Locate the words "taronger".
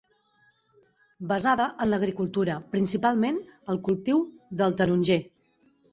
4.81-5.21